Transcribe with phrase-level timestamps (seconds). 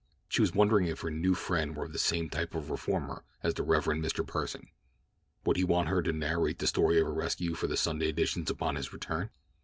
[0.29, 3.53] She was wondering if her new friend were of the same type of reformer as
[3.53, 3.85] the Rev.
[3.85, 4.25] Mr.
[4.25, 4.69] Pursen.
[5.45, 8.49] Would he want her to narrate the story of her rescue for the Sunday editions
[8.49, 9.29] upon his return?